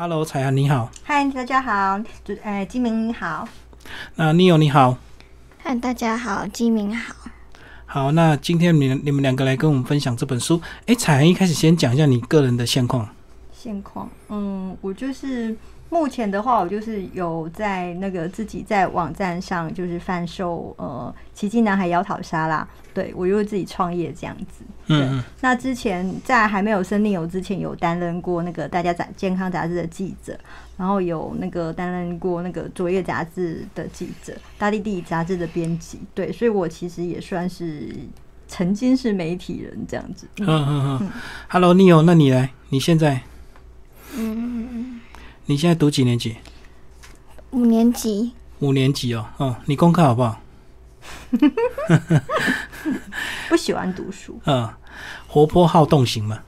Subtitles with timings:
[0.00, 0.88] Hello，彩涵你好。
[1.02, 3.48] 嗨，大家好，主呃金明你好。
[4.14, 4.96] 那 Neo 你好。
[5.60, 7.16] 嗨，大家好，金明好。
[7.84, 10.62] 好，那今天你你们两个来跟我们分享这本书。
[10.86, 13.08] 哎，彩涵一开始先讲一下你个人的现况。
[13.52, 15.56] 现况，嗯，我就是。
[15.90, 24.64] 目前的话，我就是有在那个自己在网站上就是贩售呃奇迹男孩腰桃沙拉，对我又自己创业这样子。
[24.88, 30.38] 嗯，那之前在还没有生利友之前，有担任过那个大家杂健康杂志的记者，
[30.76, 35.98] 然后有那个担任过那个卓越杂志的记者，大地地杂志的编辑。
[36.14, 37.94] 对，所以我其实也算是
[38.46, 40.26] 曾经是媒体人这样子。
[40.38, 41.10] 嗯嗯嗯。
[41.48, 43.22] Hello，Neo，那你来，你现在？
[44.16, 44.97] 嗯嗯嗯。
[45.50, 46.36] 你现在读几年级？
[47.52, 48.32] 五年级。
[48.58, 50.38] 五年级哦，哦，你功课好不好？
[53.48, 54.38] 不喜欢读书。
[54.44, 54.68] 嗯，
[55.26, 56.40] 活泼好动型嘛。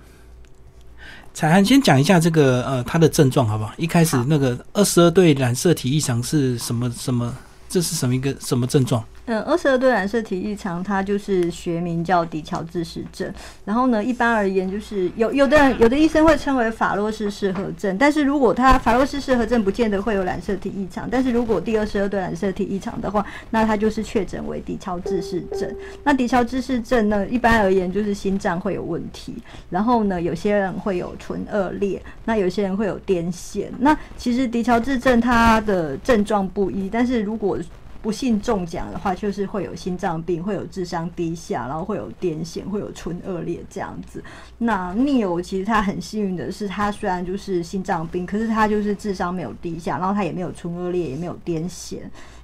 [1.32, 3.72] 彩涵先讲一下这个呃，他的症状好不好？
[3.78, 7.34] 一开始那个二十二对染色体异常是什么什么？
[7.70, 9.02] 这是什么一个什么症状？
[9.30, 13.32] 嗯，二十二对染色体异常，它就是学名叫迪乔治氏症。
[13.64, 17.96] 然后呢，一般而言，就是有有的人有的医生会称为法洛氏适合症。
[17.96, 25.72] 但是如果他法洛氏适合症不见得会有染色体异常，但是如果第二十二对染色体异常的话，那他就是确诊为迪乔治氏症。
[26.02, 29.36] 那迪乔治氏症呢，一般而言就是心脏会有问题，
[29.70, 33.66] 然后呢，有些人会有唇腭裂，那有些人会有癫痫。
[33.78, 37.56] 那其实迪乔治症它的症状不一，但是如果
[38.02, 44.22] 不幸中奖的话，就是会有心脏病，会有智商低下，然后会有癫痫，会有唇腭裂这样子。
[44.58, 51.98] 那 n e 其实他很幸运的是，他虽然就是心脏病，可是他就是智商没有低下，然后他也没有唇腭裂，也没有癫痫，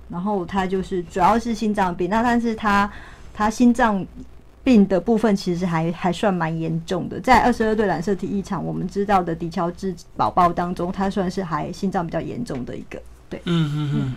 [0.08, 2.10] 然后他就是主要是心脏病。
[2.10, 2.90] 那但是他
[3.32, 4.04] 他心脏
[4.62, 13.00] 病的部分其实还还算蛮严重的，在二十二对染色体异常，我们知道的迪乔治宝宝当中，他算是还心脏比较严重的一个。
[13.28, 14.14] 对，嗯嗯嗯，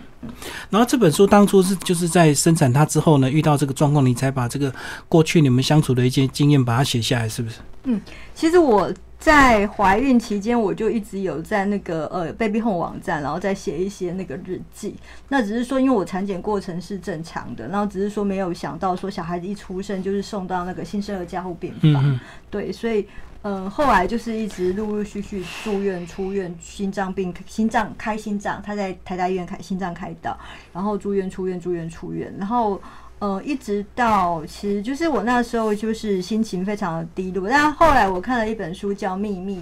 [0.68, 4.72] 然后这本书当初是就是在生产它之后呢，遇到这个状况，你才把这个
[5.08, 7.60] 过去你们相处的一些经验把它写下来，是不是？
[7.84, 8.00] 嗯，
[8.34, 14.94] 其实我在怀孕期间，我就一直有在那个呃 Baby Home 网站，然后再写一些那个日记。
[15.28, 22.20] 那只是说，因为我产检过程是正常的，然后只是说没有想到说小孩子一出生就是送到那个新生儿加护病房，
[22.50, 23.06] 对，所以。
[23.42, 30.38] 嗯，后来就是一直陆陆续续住院、出院，心脏病、心脏开心脏，他在台大医院开心脏开刀，
[30.74, 32.78] 然后住院、出院、住院、出院，然后
[33.18, 39.56] 呃，一直到其实就是我那时候就是心情非常的低落，但后来我看了一本书叫《秘密》，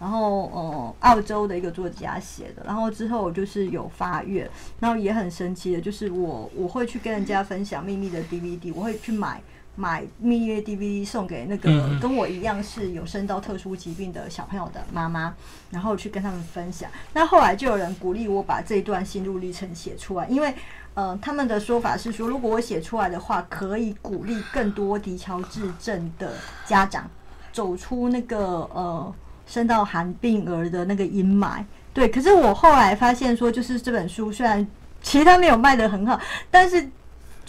[0.00, 9.40] 然后呃，澳洲的一个作家写的，然后之后就是有发愿，然后也很神奇的，就是我我会去跟人家分享《秘密》的 DVD，我会去买。
[9.80, 15.34] 买蜜月 DVD 送给那个跟我一样是有生到特殊疾病的小朋友的妈妈，
[15.70, 16.90] 然后去跟他们分享。
[17.14, 20.54] 那后来就有人鼓励我把这段心路历程写出来，因为
[20.92, 26.34] 呃他们的说法是说，如果我写出来的话，可以鼓励更多迪乔治症的
[26.66, 27.08] 家长
[27.50, 28.38] 走出那个
[28.74, 29.14] 呃
[29.46, 31.64] 生到寒病儿的那个阴霾。
[31.94, 34.66] 对，可是我后来发现说，就是这本书虽然
[35.00, 36.20] 其实它没有卖的很好，
[36.50, 36.86] 但是。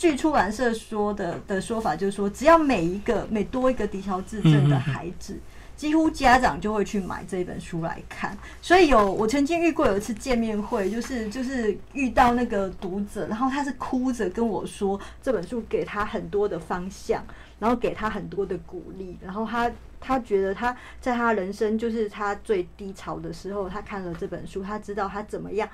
[0.01, 5.38] 据出版社说的的说法，就是说，只要每一个每多一个迪乔自症的孩子，
[5.75, 8.35] 几乎家长就会去买这本书来看。
[8.63, 17.23] 所以有我曾经遇过有一次见面会，就是就是遇到那个读者，然后他是哭着跟我说，这本书给他很多的方向，
[17.59, 25.69] 然后给他很多的鼓励，然后他他觉得他在他人生就是他最低潮的时候，他看了这本书，他知道他怎么样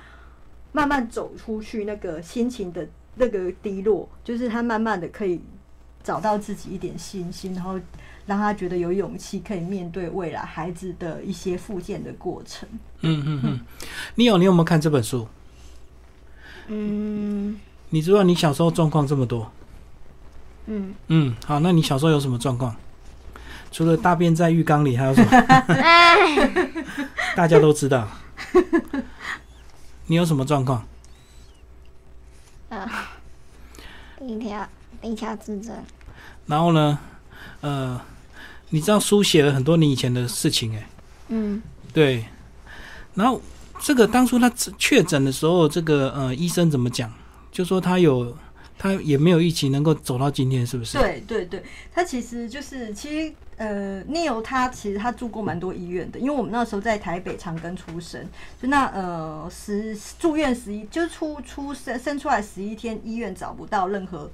[0.73, 2.85] 慢慢走出去那个心情的。
[3.17, 5.41] 那个低落，就是他慢慢的可以
[6.03, 7.79] 找到自己一点信心，然后
[8.25, 12.67] 让他觉得有勇气可以面对未来孩子的一些复健的过程。
[13.01, 13.59] 嗯嗯嗯，
[14.15, 15.27] 你有你有没有看这本书？
[16.67, 19.51] 嗯，你知道你小时候状况这么多？
[20.65, 22.75] 嗯嗯，好，那你小时候有什么状况？
[23.71, 25.29] 除了大便在浴缸里，还有什么？
[27.35, 28.07] 大家都知道。
[30.07, 30.85] 你有什么状况？
[32.69, 33.09] 啊，
[34.21, 34.67] 一条
[35.01, 35.75] 一条自证。
[36.45, 36.99] 然后呢，
[37.61, 37.99] 呃，
[38.69, 40.89] 你知道书写了很多你以前的事情，哎，
[41.29, 41.61] 嗯，
[41.93, 42.25] 对。
[43.13, 43.41] 然后
[43.79, 47.11] 这个当初他确诊的时候，这个呃医生怎么讲？
[47.51, 48.35] 就说他有。
[48.77, 50.97] 他也没有疫情能够走到今天，是不是？
[50.97, 51.63] 对对对，
[51.93, 58.23] 他其实就是其实呃，Neil 他其实他住过蛮多医院的，因为我们那时候在台北长庚出生，
[58.61, 64.29] 就那呃十住院十一，就出出生生出来十一天，医院找不到任何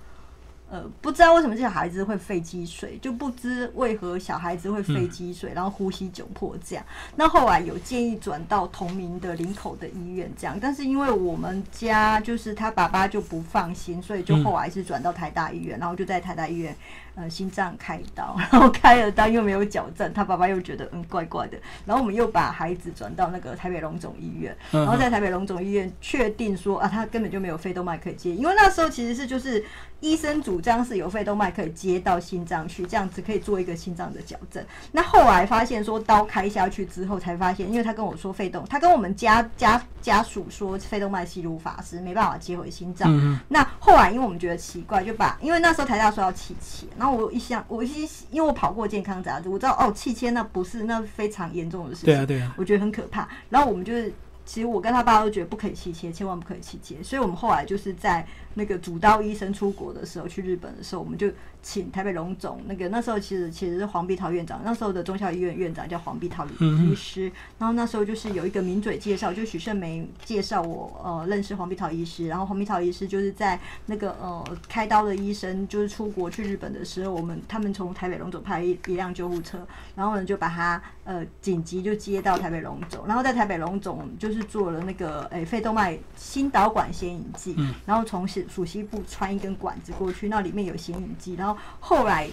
[0.69, 6.83] 呃，不知道为什么这小孩子会肺积水，就不知为何小孩子会肺积水，然后呼吸窘迫这样。
[7.15, 16.75] 那后来有建议转到同名的林口的医院这样，但是因为我们家就是他爸爸就不放心，所以就后来是转到台大医院，然后就在台大医院
[17.15, 29.63] 呃心脏开刀，然后开了刀又没有矫正，他爸爸又觉得嗯怪怪的，然后我们又把孩子转到那个台北龙总医院，然后在台北龙总医院确定说啊他根本就没有肺动脉可以接，因为那时候其实是就是
[29.99, 34.63] 医生主张是有肺动脉可以接到心脏去，这样子可以做一个心脏的矫正。
[34.91, 43.07] 那后来发现说刀开下去之后才发现，因为他跟我说肺动，他跟我们家家家属说肺动脉吸入法师没办法接回心脏。
[43.09, 53.27] 嗯那后来因为我们觉得奇怪，就把因为那时候台大说要气切，然后我一想，我一因为我跑过健康杂志，我知道哦气切那不是那非常严重的事情，对啊对啊，我觉得很可怕。
[53.49, 54.13] 然后我们就是，
[54.45, 57.01] 其实我跟他爸都觉得不可以气切，千万不可以气切。
[57.01, 58.25] 所以我们后来就是在
[58.55, 61.31] 那个主刀医生出国的时候，去日本的时候，我们就
[61.61, 67.31] 请台北龙总那个那时候其实其实是黄碧桃院长，那时候的中校医院院长叫黄碧涛嗯医师。
[67.57, 92.29] 然后那时候就是有一个名嘴介绍，就许胜梅介绍我呃认识黄碧桃医师，然后黄碧桃医师就是在那个呃开刀的医生就是出国去日本的时候，我们他们从台北龙总派一一辆救护车，然后呢就把他呃紧急就接到台北龙总，然后在台北龙总就是做了那个诶、肺动脉心导管显影剂，然后从属属膝部穿一根管子过去，那里面有显影剂，然后后来。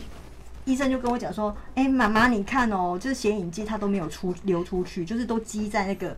[0.67, 6.15] 医生就跟我讲说：“哎、妈妈，你看哦，就是显影剂它都没有出流出去，就是都积在那个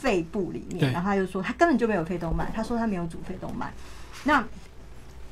[0.00, 0.78] 肺部里面。
[0.78, 3.70] 对然后他就说他根本就没有肺动脉，他说他没有主肺动脉。
[4.22, 4.42] 那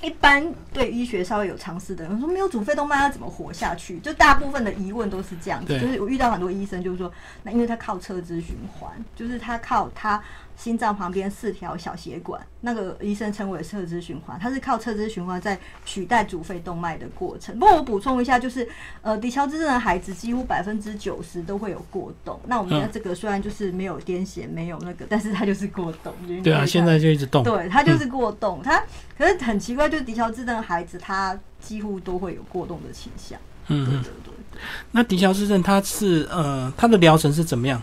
[0.03, 3.99] 一般对医学稍微有常识的人说，没有主肺动脉要怎么活下去？
[4.01, 5.79] 就大部分的疑问都是这样子。
[5.79, 7.11] 就是我遇到很多医生就是说，
[7.45, 10.23] 那因为他靠侧支循环，就是他靠他
[10.63, 17.59] 心脏旁边四条小血管，那个医生称为侧支循环，它是靠侧支循环在取代主肺动脉的过程。
[17.59, 18.69] 不过我补充一下，就是
[19.01, 22.39] 呃，迪乔兹症的孩子几乎百分之九十都会有过动。
[22.47, 26.15] 那我们这个虽然就是没有癫痫，没有那个，但是他就是过动。
[26.45, 27.43] 对啊，现在就一直动。
[27.43, 28.81] 对他就是过动，他
[29.19, 33.37] 可是很奇怪，就是迪乔兹症的孩子，他几乎都会有过动的倾向。
[33.67, 34.61] 嗯嗯，对对对。
[34.93, 37.83] 那迪乔斯症它是呃它的疗程是怎么样？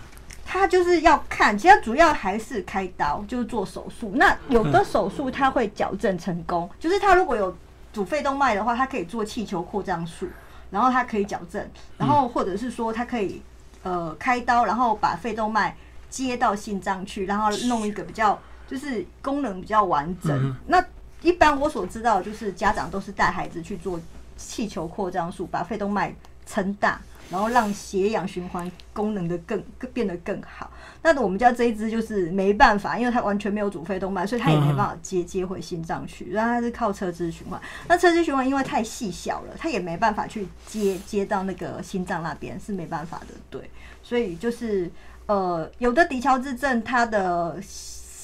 [0.51, 4.13] 他就是要看，其实主要还是开刀，就是做手术。
[4.15, 7.55] 那有的手术他会矫正成功，就是他如果有
[7.93, 10.27] 主肺动脉的话，他可以做气球扩张术，
[10.71, 11.63] 然后他可以矫正，
[11.99, 13.39] 然后或者是说他可以
[13.83, 15.77] 呃开刀，然后把肺动脉
[16.09, 20.35] 接到心脏去，然后弄一个比较就是功能比较完整。
[20.35, 20.83] 嗯那
[21.21, 23.99] 一般我所知道就是家长都是带孩子去做
[24.35, 26.15] 气球扩张术，把肺动脉
[26.47, 26.99] 撑大，
[27.29, 30.71] 然后让血氧循环功能的更更变得更好。
[31.01, 37.59] 那我们家这一只就是没办法，因为它完全没有主肺动脉，所以它也没办法接接回心脏去，然后它是靠侧支循环。
[37.87, 43.33] 那侧支循环因为太细小了，它也没办法去接接到那个心脏那边，是没办法的。
[43.49, 43.69] 对，
[44.03, 44.91] 所以就是
[45.25, 47.57] 呃，有的迪乔兹症它的。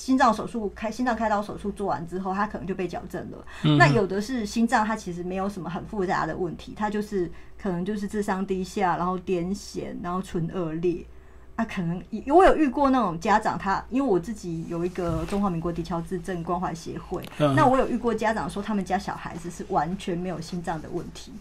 [0.06, 3.38] 心脏手术开心脏开刀手术做完之后，他可能就被矫正了。
[3.64, 7.28] 嗯那有的是心脏，它其实没有什么很复杂的问题，它就是
[7.60, 11.04] 可能就是智商低下，然后癫痫，然后唇腭裂。
[11.56, 21.32] 啊，可能我有遇过那种家长他，因为我自己有一个中华民国迪乔兹症关怀协会，嗯那我有遇过家长说他们家小孩子是完全没有心脏的问题，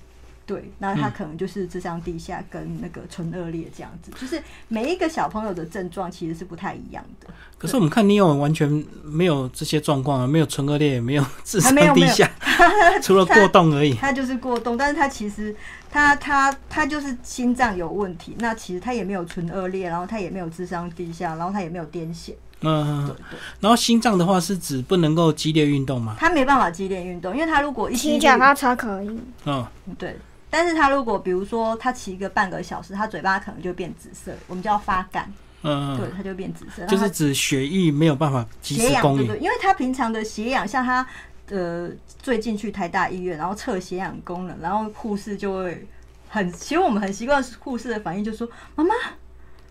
[0.47, 7.29] 对，那他可能就是智商低下跟那个唇腭裂这样子，就是每一个小朋友的症状其实是不太一样的。
[7.57, 8.69] 可是我们看你有完全
[9.03, 12.31] 没有这些状况啊，没有唇腭裂，也没有智商低下，
[13.03, 13.95] 除了过动而已。
[13.95, 15.55] 他就是过动，但是他其实
[15.91, 26.17] 他他他就是心脏有问题，那其实他也没有唇腭裂，然后他也没有智商低下，然后他也没有癫痫，嗯，对对，然后心脏的话是指不能够激烈运动嘛？
[26.19, 30.17] 他没办法激烈运动，因为他如果一激烈骑脚踏车可以，嗯，对，
[30.57, 35.29] 但是他如果比如说他骑个半个小时，他嘴巴可能就变紫色，我们叫发干，
[35.63, 39.19] 嗯对，他就变紫色，就是指血液没有办法及血时供应。
[39.19, 41.05] 氧对对，因为他平常的血氧，像他
[41.51, 41.91] 呃
[42.23, 45.85] 最近去台大医院，然后测血氧功能，然后护士就会
[46.29, 48.95] 很，其实我们很习惯护士的反应，就说妈妈，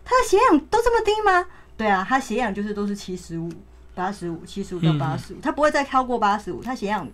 [0.04, 1.46] 他的血氧都这么低吗？
[1.78, 3.50] 对啊，他血氧就是都是七十五、
[3.96, 7.08] 八十五、七十五到八十五，他不会再超过八十五，他血氧。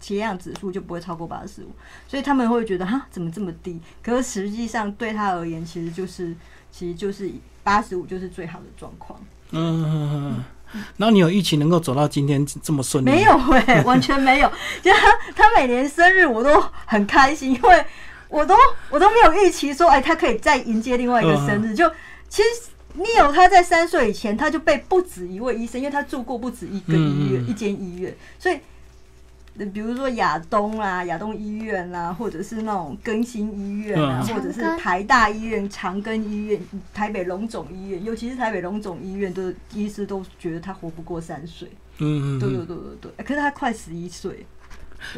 [0.00, 1.70] 血氧指数就不会超过八十五，
[2.06, 3.80] 所以他们会觉得哈怎么这么低？
[4.02, 6.34] 可是实际上对他而言，其实就是
[6.70, 7.30] 其实就是
[7.62, 9.18] 八十五就是最好的状况。
[9.50, 10.44] 嗯嗯嗯嗯。
[10.96, 13.10] 然后你有预期能够走到今天这么顺利？
[13.10, 14.52] 没有哎、完全没有。
[14.82, 17.84] 就他他每年生日我都很开心，因为
[18.28, 18.54] 我都
[18.90, 21.72] 我都没有预期说，哎、他可以再迎接另外一个生日。
[21.72, 21.88] 就
[22.28, 28.58] 其实你有他在三岁以前，他就被不止一位医生，因为他住过不止一个医院、一间医院，所以
[29.72, 36.60] 比如说亚东啦、亚东医院啦，或者是那种更新医院啊，嗯或者是台大医院、长庚医院、
[36.92, 41.68] 台北龙总医院，尤其是台北龙总医院的医师都觉得他活不过三岁。
[41.98, 44.44] 嗯嗯对对嗯，对对对，可是他快十一岁。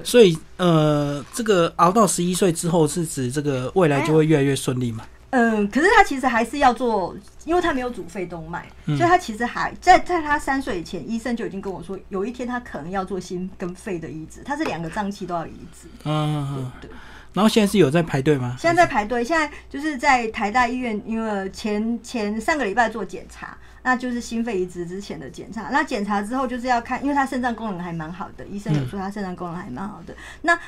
[0.02, 5.04] 所以呃，这个熬到十一岁之后，是指这个未来就会越来越顺利嘛？
[5.30, 7.14] 嗯，可是他其实还是要做，
[7.48, 15.88] 因为他没有主肺动脉，嗯所以他其实还在在他三岁以前，医生就已经跟我说，有一天他可能要做心跟肺的移植，他是两个脏器都要移植。
[16.04, 16.72] 嗯嗯嗯。
[16.78, 16.90] 对，
[17.32, 18.54] 然后现在是有在排队吗？
[18.58, 25.70] 现在在排队，现在就是在台大医院，因为前前上个礼拜做检查，那就是心肺移植之前的检查。
[25.70, 30.14] 那检查之后就是要看，因为他肾脏功能还蛮好的，医生有说他肾脏功能还蛮好的。
[30.42, 30.58] 那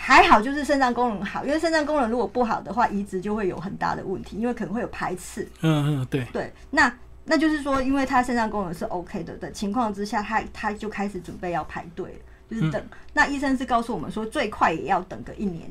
[0.00, 5.46] 还好，就是肾脏功能好，因为肾脏功能如果不好的话，移植就会有很大的问题，因为可能会有排斥。
[5.60, 6.90] 嗯嗯，对，对，那
[7.24, 12.82] 那就是说，因为他肾脏功能是 OK 的的情况之下，他他就开始准备要排队了，就是等。
[13.12, 15.68] 那医生是告诉我们说，最快也要等个一年，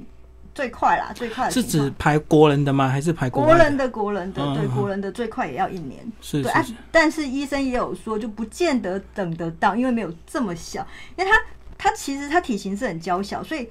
[0.54, 2.88] 最快啦，最快的是指排国人的吗？
[2.88, 6.06] 还是排国人的国人的，对国人的最快也要一年。
[6.22, 11.40] 是对啊，，但是医生也有说，就不见得等得到，因为没有这么小，因为他
[11.78, 13.68] 他其实他体型是很娇小，所以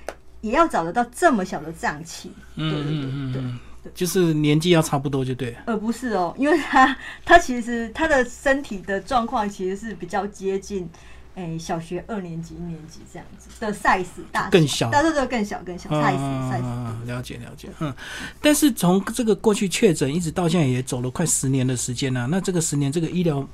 [0.46, 2.30] 也要找得到这么小的脏器。
[2.54, 3.00] 对对对对。
[3.02, 3.58] 嗯嗯，
[3.94, 5.58] 就是年纪要差不多就对了。
[5.66, 10.88] 呃，不是哦，因为他他其实他的身体的状况其实是比较接近，
[11.36, 16.62] 诶、小学二年级、一年级这样子的 size 大更小大对对，更小更小 size size。
[16.62, 17.94] 嗯，了解了解，嗯。
[18.40, 23.46] 但是从这个过去确诊一直到现在也走了快十年的时间了、那这个十年这个医疗，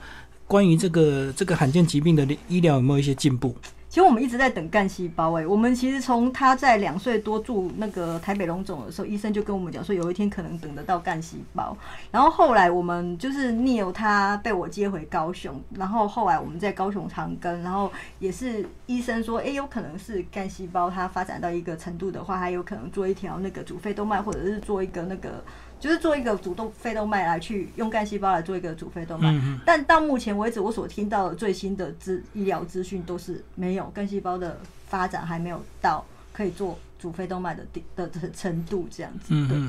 [0.46, 3.54] 关于这个这个罕见疾病的医疗有没有一些进步？
[3.92, 11.76] 其实我们一直在等干细胞、哎，我们其实从他在两岁多住那个台北龙总的时候，医生就跟我们讲说，有一天可能等得到干细胞。
[12.10, 25.44] 然后后来我们就是 Neil 他被我接回高雄，然后后来我们在高雄长庚，然后也是医生说，哎、有可能是干细胞它发展到一个程度的话，还有可能做一条那个主肺动脉，或者是做一个那个。
[25.82, 39.26] 就是做一个主动肺动脉来去用干细胞来做一个主肺动脉，嗯但到目前为止，我所听到的最新的资医疗资讯都是没有干细胞的发展还没有到可以做主肺动脉的的的程度这样子。
[39.30, 39.68] 嗯。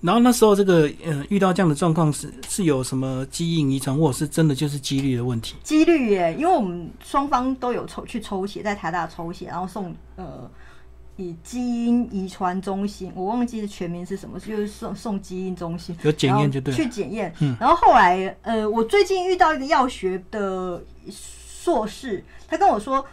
[0.00, 5.54] 然后那时候这个呃遇到这样的状况是是有什么基因遗传，或者是真的就是几率的问题？
[5.62, 10.50] 几率耶，因为我们双方都有抽去抽血，在台大抽血，然后送呃
[11.16, 17.32] 以基因遗传中心，我忘记全名是什么，就是送送基因中心有检验就对去检验。
[17.40, 23.04] 嗯然后后来呃，我最近遇到一个药学的硕士，他跟我说。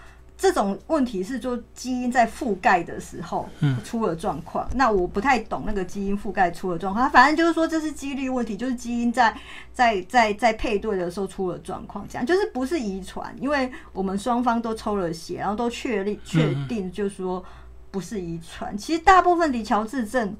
[0.42, 9.38] 这种问题是就基因在覆盖的时候嗯出了状况，那我不太懂那个基因覆盖出了状况，他反正就是说这是几率问题，就是基因在
[9.74, 17.44] 在在在配对的时候出了状况，这样就是不是遗传，因为我们双方都抽了血，然后都确立确定，就是说
[17.92, 18.78] 不是遗传。
[18.78, 20.36] 其实大部分李乔治症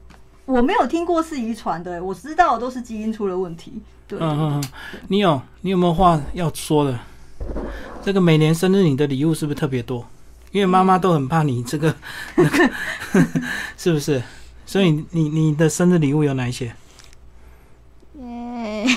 [0.46, 3.82] 我没有听过是遗传的，我知道的都是基因出了问题。
[4.08, 4.64] 对嗯嗯嗯，
[5.08, 7.00] 你有你有没有话要说的？
[8.02, 10.06] 这个每年生日你的礼物是不是特别多？
[10.52, 11.96] 因为妈妈都很怕你这个
[12.36, 12.70] 那个，
[13.78, 14.22] 是不是？
[14.66, 16.74] 所以你你的生日礼物有哪一些？
[18.20, 18.88] 耶，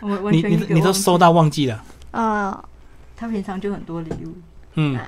[0.00, 1.82] 我完你你都收到忘记了？
[2.12, 2.62] 哦，
[3.16, 4.34] 他平常就很多礼物。
[4.74, 4.98] 嗯，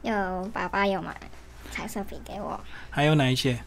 [0.00, 1.14] 有爸爸有买
[1.76, 3.62] 彩色笔给我，还有哪一些？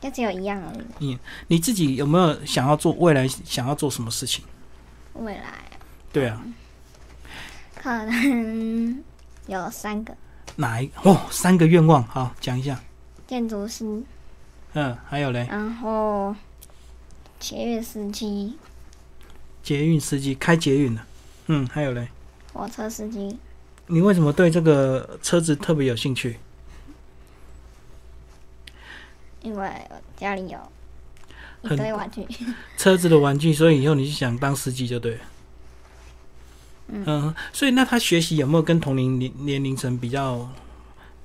[0.00, 1.18] 就只有一样而已。
[1.48, 4.42] 你自己有没有想要做未来想要做什么事情？
[5.12, 5.52] 未来
[6.10, 6.42] 对啊，
[7.74, 9.02] 可能
[9.46, 10.16] 有三个
[10.56, 12.02] 哪一哦三个愿望？
[12.04, 12.80] 好，讲一下。
[13.26, 14.02] 建筑师，
[14.72, 16.34] 嗯，还有嘞，然后
[17.38, 18.56] 捷运司机、
[19.62, 21.02] 捷运司机开捷运的。
[21.48, 22.08] 嗯，还有嘞，
[22.54, 23.38] 火车司机，
[23.86, 26.38] 你为什么对这个车子特别有兴趣？
[29.46, 30.58] 因为我家里有
[31.62, 32.26] 一很堆玩具。
[32.76, 35.20] 车子的玩具，所以以后你就想当司机就对了。
[36.88, 40.48] 嗯所以那他学习有没有跟同龄年年龄层比较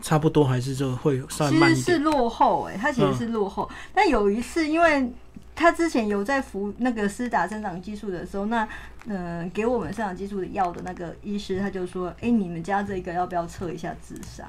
[0.02, 2.04] 差不多，还是就会稍微其实是慢一点？
[2.04, 3.70] 落后哎、他其实是落后。
[3.94, 5.12] 但有一次，因为
[5.56, 8.68] 他之前有在服那个施打生长激素的时候，那
[9.06, 14.48] 嗯、呃给我们生长激素的药的那个医师他就说：“哎、你们家这个要不要测一下智商？”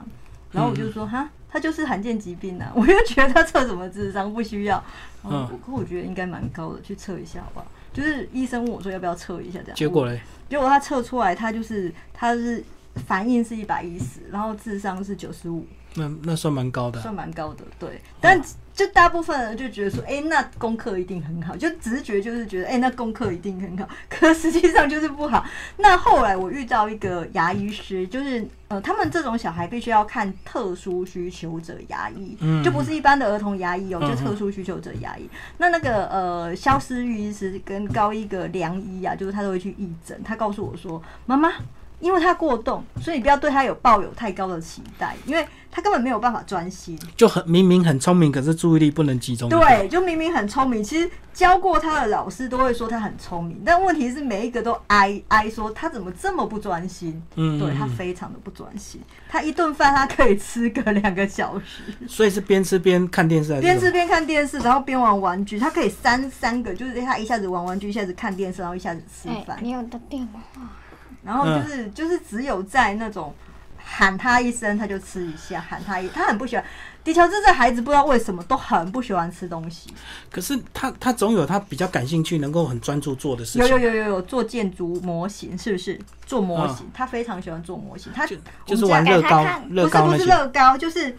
[0.52, 4.82] 然后我就说：“哈，他就是罕见疾病啊！” 我就觉得他测什么智商不需要。
[5.22, 7.66] 然后我可我觉得应该蛮高的，去测一下好不好？
[7.92, 9.76] 就是医生问我说要不要测一下这样。
[9.76, 12.62] 结果嘞，结果他测出来，他就是他是
[13.06, 15.66] 反应是一百一十，然后智商是九十五。
[15.94, 17.02] 那那算蛮高的啊。
[17.02, 18.00] 算蛮高的，对。
[18.20, 18.40] 但
[18.74, 25.44] 就大部分人就觉得说，哎、那功课一定很好，就直觉就是觉得，哎、那功课一定很好，可实际上就是不好。
[25.76, 35.28] 那后来我遇到一个牙医师，就是呃，他们这种小孩必须要看特殊需求者牙医，嗯就不是一般的儿童牙医哦，嗯就特殊需求者牙医。
[35.58, 41.52] 那那个呃，肖思玉医师跟高一个梁医啊，就是他都会去义诊，他告诉我说，妈妈。
[42.02, 46.98] 因为他过动，所以你不要对他有抱有太高的期待，因为他根本没有办法专心。
[47.16, 49.48] 就很明明很聪明，可是注意力不能集中。
[49.48, 57.22] 对，就明明很聪明，其实教过他的老师都会说他很聪明，但问题是每一个都哀哀说他怎么这么不专心。
[57.36, 63.58] 嗯，对他嗯非常的不专心，他一顿饭他可以吃个两个小时，所以是边吃边看电视？
[63.60, 70.40] 边吃边看电视，然后边玩玩具，他可以三三个，就是他一下子玩玩具，一下子看电视，然后一下子吃哎、饭，你有的电话，
[71.24, 73.34] 然后就是、就是只有在那种
[73.76, 76.64] 喊他一声他就吃一下，喊他一他很不喜欢。
[77.04, 79.92] 迪乔治这孩子不知道为什么都很不喜欢吃东西，
[80.30, 83.66] 可是他他总有他比较感兴趣、能够很专注做的事情。
[83.66, 85.98] 有有有有有做建筑模型，是不是？
[86.24, 88.12] 做模型，他非常喜欢做模型。
[88.14, 90.06] 他就就是我们家玩乐高给他看、乐高。
[90.06, 91.16] 不是不是乐高，就是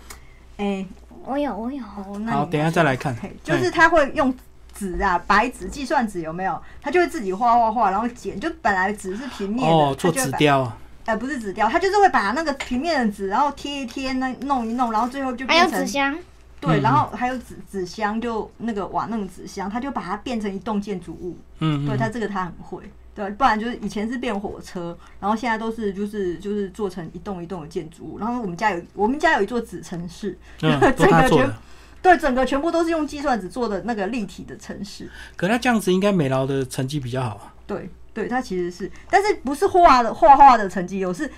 [0.55, 0.86] 哎、
[1.25, 3.13] 我有我有，好，等一下再来看。
[3.43, 4.33] 就是他会用
[4.74, 6.60] 纸啊，白纸、计算纸有没有？
[6.82, 8.39] 他就会自己画画画，然后剪。
[8.39, 10.63] 就本来纸是平面的，纸雕
[11.06, 16.18] 哎，呃，不是纸雕，他就是会把那个平面的纸，然后贴一贴，那弄一弄，然后最后就还有变成纸箱，
[16.60, 21.38] 对，嗯然后还有纸纸箱，就那个瓦楞纸箱，他就把它变成一栋建筑物。
[21.60, 22.82] 嗯，嗯对他这个他很会，
[23.13, 28.18] 对，不然就是以前是变火车，然后现在都是就是就是做成一栋一栋的建筑物。
[28.20, 31.56] 然后我们家有我们家有一座纸城市，嗯， 都整个全他做的。
[32.03, 35.10] 对，整个全部都是用计算纸做的那个立体的城市。
[35.38, 37.53] 可他这样子应该美劳的成绩比较好啊。
[37.65, 41.31] 对，对，他其实是，但是不是画的画画的成绩有，是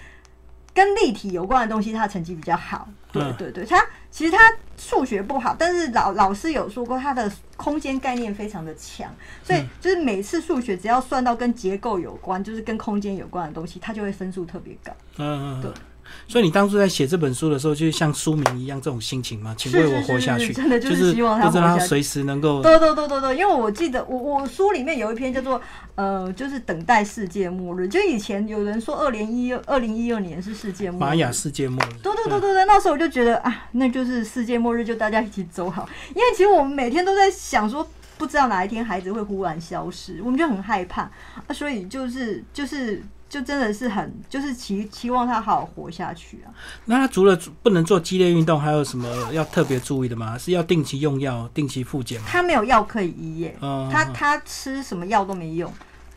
[0.73, 2.89] 跟立体有关的东西，他成绩比较好。
[3.11, 3.81] 对嗯对对，他
[4.11, 9.09] 其实他数学不好，但是老老师有说过，他的空间概念非常的强，
[9.43, 14.91] 所以嗯就是每次数学只要算到跟结构有关，就是跟空间有关的东西，他就会分数特别高。
[15.17, 15.73] 嗯嗯对嗯。
[16.27, 19.53] 所以你当初在写这本书的时候，就像书名一样这种心情吗？
[19.57, 25.61] 请为我活下去，是真的就就是希望他不知道活下去他随时能够对对对对对，因为我记得我我书里面有一篇叫做
[25.95, 27.87] 呃，就是等待世界末日。
[27.87, 31.89] 就以前有人说二零一二零一二年是世界末日，玛雅世界末日。
[32.01, 35.87] 对对对对对，那时候我就觉得啊，那就是世界末日，就大家一起走好。
[36.09, 37.87] 因为其实我们每天都在想说，
[38.17, 43.01] 不知道哪一天孩子会忽然消失，我们就很害怕啊，所以就是就是
[43.35, 46.47] 就真的是很就是期期望他好好活下去啊。
[46.85, 50.37] 那他除了不能做激烈运动，还有什么要特别注意的吗？
[50.37, 52.27] 是要定期用药、定期复检吗？
[52.29, 53.57] 他没有药可以医耶，
[53.91, 55.69] 他他吃什么药都没用。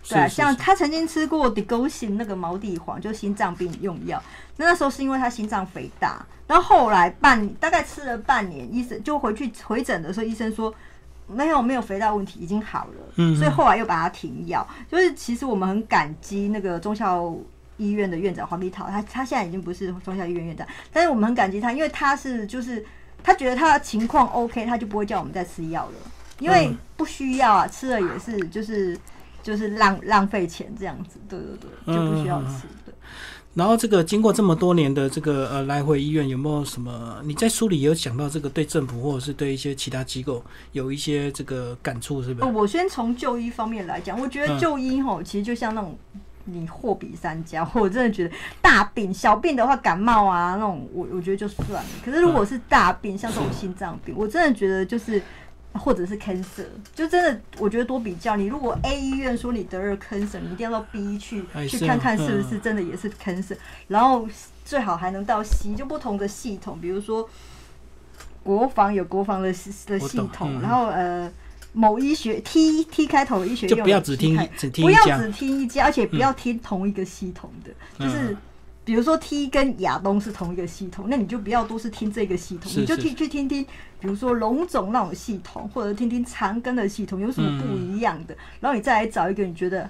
[0.09, 4.23] 对啊，像他曾经吃过 d e g o s i n 那个毛地黄，就心脏病用药。
[4.57, 10.73] 那那时候是因为他心脏肥大，然后后来半大概吃了半年，医生就回去回诊的时候，医生说
[11.29, 13.35] 没有没有肥大问题，已经好了。
[13.37, 14.67] 所以后来又把它停药。
[14.91, 17.35] 就是其实我们很感激那个中校
[17.77, 22.85] 医院的院长黄碧桃，他他现在已经不是中校医院院长，但是我们很感激他，因为他是就是
[23.23, 28.99] 他觉得他的情况 OK，他就不会叫我们再吃药了，因为嗯不需要啊，吃了也是就是
[29.43, 32.63] 就是浪浪费钱这样子，对对对，就不需要吃。
[32.63, 32.78] 对，
[33.59, 37.21] 然后这个经过这么多年的这个呃来回医院，有没有什么？
[37.25, 42.47] 你在书里有讲到这个对政府或者是对一些其他机构有一些这个感触，是不是？
[42.47, 45.99] 呃我先从就医方面来讲，我觉得嗯就医吼，其实就像那种。
[46.51, 51.85] 你货比三家， 我真的觉得大病、小病的话，感冒啊那种，我我觉得就算了。
[52.03, 55.23] 可是如果是大病，像这种心脏病，我真的觉得就是，
[55.73, 58.37] 或者是 cancer，就真的我觉得多比较。
[58.37, 63.57] 你如果 A 医院说你得了 cancer，你一定要到 B 去去看看是不嗯是真的也是 cancer，
[63.89, 64.29] 然后
[64.65, 67.29] 最好还能到 C，就不同的系统，比如说
[68.43, 69.49] 国防有国防的
[69.87, 71.33] 的系统，嗯然后呃。
[71.75, 77.71] 某医学 T T 开头的医学就院有不要只听开不要只听一家，而且不要听同一个系统的，
[78.05, 78.37] 就是嗯
[78.89, 83.63] 比如说 T 跟亚东是同一个系统，那你就不要都是听这个系统，是你就是听去听听，
[84.01, 89.87] 比如说龙种那种系统，或者听听长庚的系统有什么不一样的，然后你再来找一个你觉得。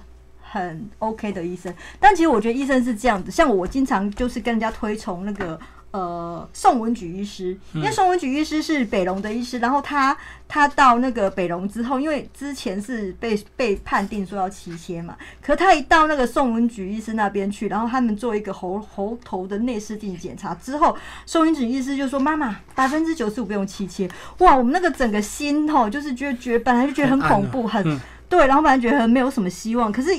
[0.51, 5.59] 很 OK 的医生，但其实我觉得医生是这样子，像我经常就是跟人家推崇那个
[5.91, 10.15] 呃宋文举医师，因为宋文举医师是北龙的医师，然后他
[10.47, 24.07] 他到那个北龙之后，因为之前是被被判定说要期切嘛，可他一到那个宋文举医师那边去，然后他们做一个喉喉头的内视镜检查之后，宋文举医师就说：“妈妈，百分之九十五不用期切。”
[24.39, 27.99] 哇，我们那个整个心吼，就是觉得觉得本来就觉得很恐怖，很嗯
[28.29, 30.11] 对，然后本来觉得很没有什么希望，可是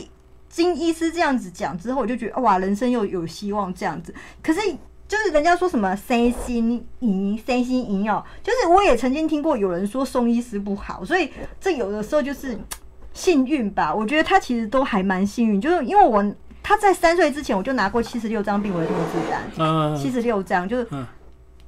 [0.48, 4.12] 经医师这样子讲之后，我就觉得哇，人生又有希望这样子。
[4.42, 4.61] 可是
[5.10, 11.28] 就是人家说什么身心营、身心营哦，就是我也曾经听过有人说宋医师不好，所以
[11.60, 12.56] 这有的时候就是
[13.12, 13.92] 幸运吧。
[13.92, 16.24] 我觉得他其实都还蛮幸运，就是因为我
[16.62, 21.04] 他在三岁之前我就拿过七十六张病危通知单，嗯七十六张就是嗯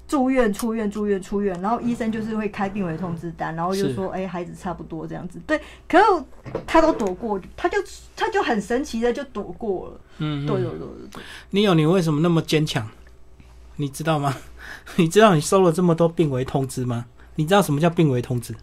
[0.07, 5.41] 住院、出院、住院、出院，然后医生就是会开病危通知单，然后就说，哎、孩子差不多这样子。
[5.45, 6.05] 对，可是
[6.65, 7.79] 他都躲过，他就
[8.15, 10.01] 他就很神奇的就躲过了。
[10.19, 12.87] 嗯，对嗯对对对对，你有你为什么那么坚强？
[13.77, 14.37] 你知道吗？
[14.97, 17.07] 你知道你收了这么多病危通知吗？
[17.35, 18.55] 你知道什么叫病危通知？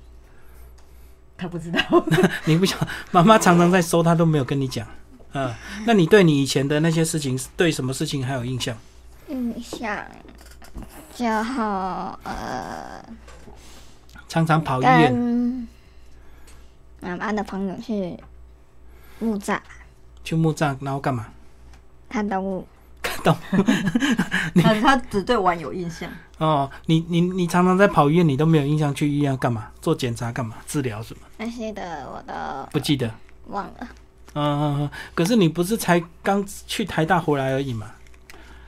[1.38, 1.80] 他不知道。
[2.46, 2.78] 你不想，
[3.12, 4.86] 妈妈常常在收，他都没有跟你讲。
[5.34, 5.54] 嗯，
[5.86, 8.76] 那你对你以前的那些事情，对什么事情还有印象？
[9.28, 10.06] 印象
[11.14, 13.06] 就呃，
[14.28, 15.68] 常常跑医院，跟
[17.02, 18.18] 妈妈的朋友去
[19.20, 19.62] 墓葬
[20.24, 21.28] 去墓葬，然后干嘛？
[22.10, 22.68] 看动物，
[23.20, 23.38] 看到
[24.64, 26.10] 他他只对玩有印象。
[26.38, 29.68] 哦，你你你常常在跑医院，你都没有印象去医院干嘛？
[29.82, 30.56] 做检查干嘛？
[30.66, 31.22] 治疗什么？
[31.38, 32.34] 那些的我都
[32.72, 33.12] 不记得。
[33.48, 33.88] 忘了。
[34.36, 37.92] 嗯，可是你不是才刚去台大回来而已嘛？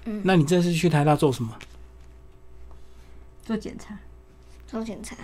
[0.06, 1.56] 嗯那你这次去台大做什么？
[3.46, 3.96] 做检查，
[4.68, 5.16] 做检查，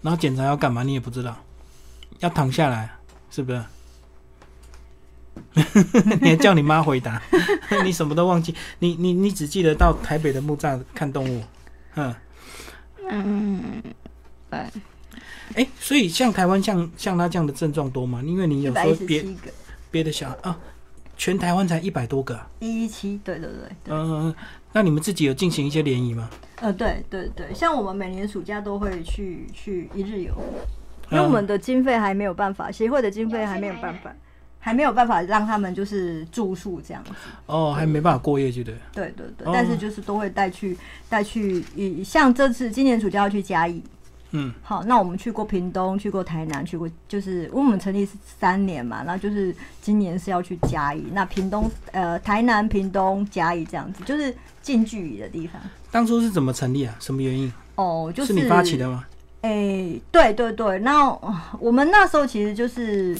[0.00, 0.82] 然后检查要干嘛？
[0.82, 1.36] 你也不知道，
[2.20, 2.88] 要躺下来，
[3.30, 3.62] 是不是？
[6.20, 7.20] 你还叫你妈回答，
[7.84, 11.42] 你什么都忘记，你你你只记得到台北的木栅看动物，
[11.96, 12.14] 嗯，
[13.08, 13.82] 嗯，
[14.50, 14.60] 对，
[15.54, 18.22] 哎、所以像台湾像像他这样的症状多吗？
[18.24, 19.24] 因为你有时候别
[19.90, 20.28] 别的小。
[20.30, 20.58] 孩啊，
[21.16, 24.28] 全台湾才一百多个、啊，一一七，对对对嗯。
[24.28, 24.34] 嗯、
[24.72, 26.30] 那你们自己有进行一些联谊吗？
[26.56, 30.32] 呃，对对对，像我们每年暑假都会去去一日游，
[31.10, 34.14] 因为嗯我们的经费还没有办法，协会的经费还没有办法，
[34.64, 37.10] 还没有办法让他们就是住宿这样子。
[37.46, 38.72] 哦，还没办法过夜，就对。
[38.92, 43.82] 对对对，哦但是就是都会带去带去，以像这次今年暑假要去嘉义，
[44.30, 55.60] 嗯，好，那我们去过屏东，去过台南，去过就是因为我们成立是三年嘛，那就是今年是要去嘉义，那屏东呃台南、屏东、嘉义这样子，就是近距离的地方。
[55.90, 56.94] 当初是怎么成立啊？
[57.00, 57.52] 什么原因？
[57.74, 59.04] 哦，就是你发起的吗？
[59.42, 63.18] 诶、对对对，那呃我们那时候其实就是，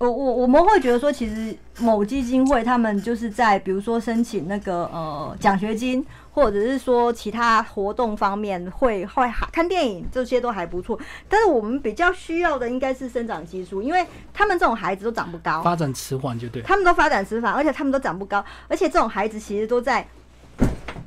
[0.00, 16.62] 我我我们会觉得说，其实某基金会他们就是在比如说申请那个呃奖学金，或者是说其他活动方面会会还看电影这些都还不错，但是我们比较需要的应该是生长激素，因为他们这种孩子都长不高，发展迟缓就对。
[16.62, 20.08] 他们都发展迟缓，而且他们都长不高，而且这种孩子其实都在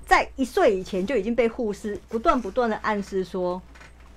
[0.06, 3.60] 在一岁以前就已经被护士不断不断的暗示说，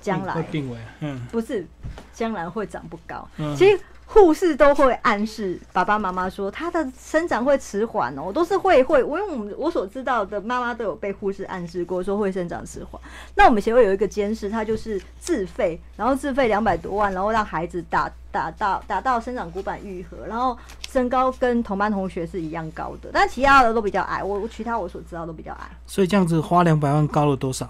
[0.03, 1.67] 将来会病危，嗯不是
[2.13, 3.27] 将来会长不高。
[3.39, 13.01] 嗯，其实护士都会暗示爸爸妈妈说，他的生长会迟缓哦，都是会会，因为我们我所知道的妈妈都有被护士暗示过，说会生长迟缓。
[13.35, 20.57] 那我们协会有一个监视，他就是自费，然后自费两百多万，然后让孩子打打到打到生长骨板愈合，然后
[20.89, 24.23] 身高跟同班同学是一样高的，但其他的都比较矮。
[24.23, 25.69] 我我其他我所知道都比较矮。
[25.87, 27.69] 所以这样子花两百万高了多少？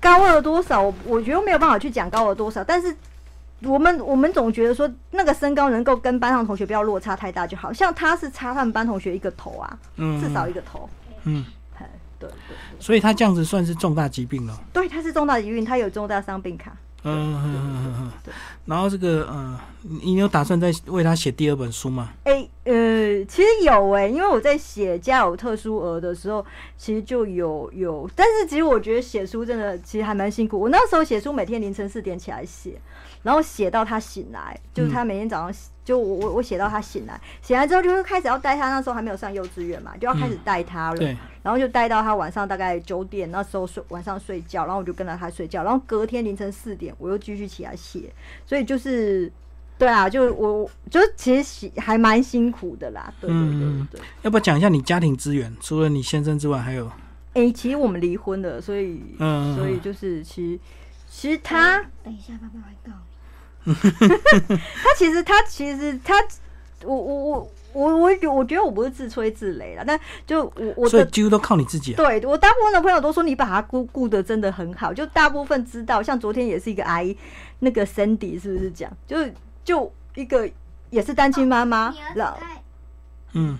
[0.00, 0.82] 高了多少？
[0.82, 2.94] 我我觉得没有办法去讲高了多少，但是
[3.62, 10.88] 我们我们总觉得说那个身高能够跟班上同学不要落差太大就好，像他是差他们班同学一个头啊，嗯，至少一个头。
[11.24, 11.44] 嗯，
[11.78, 11.88] 哎，
[12.18, 14.58] 对对对，所以他这样子算是重大疾病了。
[14.72, 16.76] 对，他是重大疾病，他有重大伤病卡。
[17.06, 18.34] 嗯嗯嗯嗯嗯对。
[18.64, 22.10] 然后这个，嗯，你你有打算再为他写第二本书吗？
[22.24, 26.44] 哎、呃，其实有哎、因为我在写家有特殊儿的时候，
[26.76, 30.58] 其实就有有，但是其实我觉得写书真的其实还蛮辛苦。
[30.58, 32.80] 我那时候写书每天凌晨四点起来写，
[33.22, 40.96] 然后写到他醒来，就是他每天早上写就我我我写到他醒来，醒来之后就会开始要带他，那时候还没有上幼稚园嘛，就要开始带他了。
[40.96, 41.16] 对，
[41.46, 48.12] 然后就待到他晚上大概九点，那时候睡晚上睡觉，然后我就跟着他睡觉，然后隔天凌晨四点我又继续起来写，
[48.44, 49.30] 所以就是
[49.78, 54.06] 对啊，就我我就其实还蛮辛苦的啦，对对对嗯对对。
[54.22, 55.56] 要不要讲一下你家庭资源？
[55.60, 56.90] 除了你先生之外，还有，
[57.34, 60.58] 哎、其实我们离婚了，所以嗯，所以就是其实
[61.08, 62.92] 其实他等一下爸爸会告
[63.62, 64.56] 你。
[64.82, 66.14] 他其实他其实他
[66.82, 71.96] 我我我我我我觉得我不是自吹自擂了，但就我我的所以几乎都靠你自己啊。
[71.96, 77.16] 对我大部分的朋友都说你把他顾顾的真的很好，就大部分知道，像昨天也是一个阿姨，
[77.58, 80.48] 那个 Sandy 是不是讲，就是就一个
[80.90, 82.38] 也是单亲妈妈，然后
[83.34, 83.58] 嗯，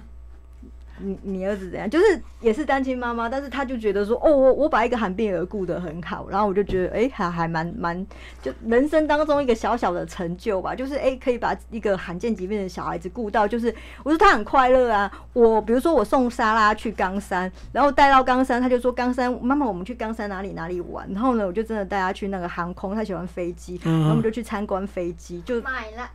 [0.99, 1.89] 你你儿子怎样？
[1.89, 8.07] 就是也是单亲妈妈，但是他就觉得说，哦，我我把一个罕病儿顾得很好，然后我就觉得，哎、还还蛮蛮，
[8.43, 15.11] 就人生当中一个小小的成就吧，就是哎、可以把一个罕见疾病的小孩子顾到，就是我说他很快乐啊。
[15.33, 26.09] 我比如说我送莎拉去冈山，然后带到冈山，他就说冈山妈妈，我们去冈山哪里哪里玩，然后呢，我就真的带他去那个航空，他喜欢飞机，然后我们就去参观飞机，就买了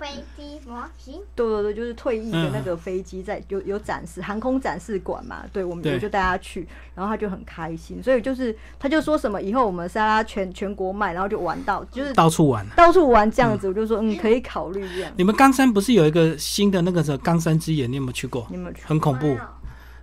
[0.00, 12.66] 飞机模型，对对对，就是退役的那个飞机在有有展示航空展示馆嘛，对我们对我就带他去，然后他就很开心，所以就是他就说什么以后我们沙拉全全国卖，然后就玩到就是到处玩。
[12.74, 15.12] 到处玩这样子，我就说嗯可以考虑这样。
[15.18, 17.90] 你们冈山不是有一个新的那个什么冈山之眼？
[17.92, 18.46] 你有没有去过？
[18.48, 19.36] 你有没有去很恐怖。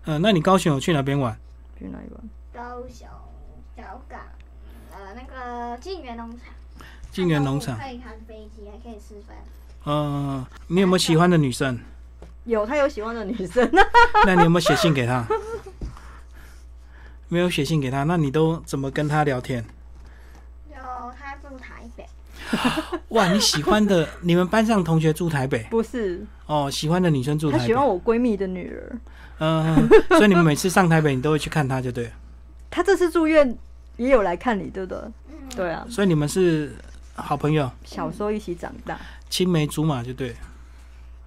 [0.05, 1.35] 嗯、那你高雄有去哪边玩？
[1.77, 2.29] 去哪里玩？
[2.53, 3.07] 高雄
[3.75, 4.19] 小港，
[4.91, 6.39] 呃，那个晋源农场，
[7.11, 9.35] 晋源农场可以看飞机，还可以吃饭。
[9.87, 11.79] 嗯、你有没有喜欢的女生？
[12.43, 13.69] 有他有喜欢的女生，
[14.25, 15.25] 那你有没有写信给他？
[17.29, 19.65] 没有写信给他，那你都怎么跟他聊天？
[20.69, 20.75] 有
[21.17, 22.05] 他住台北，
[23.09, 28.95] 哇，你喜欢的， 你们班上同学住台北不是哦，喜欢的女生住台北他喜，欢我闺蜜的女儿。
[29.39, 32.11] 嗯、所以你们每次上台北，你都会去看她，就对了。
[32.71, 33.55] 她这次住院
[33.97, 34.99] 也有来看你，对不对？
[35.29, 36.73] 嗯，对啊，所以你们是
[37.17, 38.97] 好朋友，小时候一起长大。
[39.29, 40.35] 青梅竹马，就对了。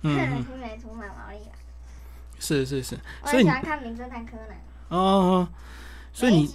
[0.03, 1.53] 嗯，嗯青梅竹马毛利兰，
[2.39, 4.57] 是是是，所以你喜欢看名侦探柯南，
[4.89, 5.49] 哦哦，
[6.13, 6.51] 所以你。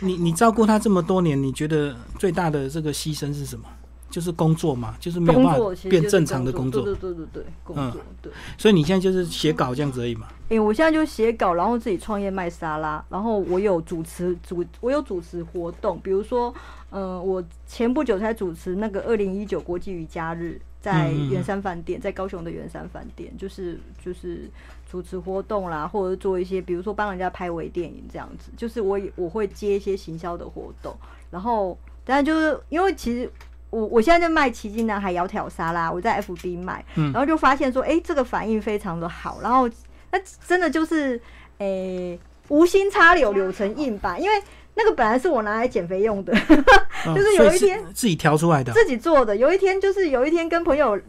[0.00, 3.66] 你你照顾他这么多年，你觉得最大的这个牺牲是什么？
[4.12, 8.30] 就是工作嘛，就是没有工办法变正常的工作，对对对对对，工作、对。
[8.58, 10.28] 所以你现在就是写稿这样子而已嘛。
[10.50, 16.54] 诶、我现在就写稿，然后自己创业卖沙拉，然后我有主持主，我有主持活动，比如说，
[16.90, 24.50] 嗯、我前不久才主持那个二零一九国际瑜伽日，在圆山饭店，在高雄的圆山饭店，就是就是
[24.90, 30.94] 主持活动啦，或者做一些，比如说帮人家拍微电影这样子，就是我也我会接一些行销的活动，
[31.30, 33.30] 然后当然就是因为其实。
[33.72, 39.66] 我我现在在卖奇迹男孩窈窕沙拉，我在 FB 卖，嗯然后就发现说，哎、这个反应非常的好，然后
[40.10, 41.18] 那真的就是，
[41.56, 44.42] 诶、无心插柳柳成荫吧，因为
[44.74, 46.34] 那个本来是我拿来减肥用的，
[47.06, 49.34] 嗯就是有一天自己调出来的，自己做的。
[49.34, 51.00] 有一天就是有一天跟朋友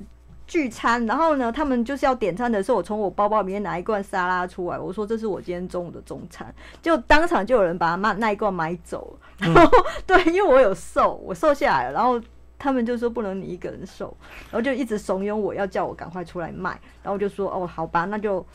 [0.48, 6.48] 聚餐，然后呢，他们就是要点餐的时候，我从我包包里面拿一罐沙拉出来，我说这是我今天中午的中餐，
[6.82, 9.54] 就当场就有人把它那那一罐买走了。
[9.54, 9.70] 然后、
[10.08, 12.22] 对，因为我有瘦，我瘦下来了，然后。
[12.58, 14.16] 他们就说不能你一个人瘦，
[14.50, 18.46] 然后就一直怂恿我要叫我赶快出来卖，然后我就说哦好吧，那就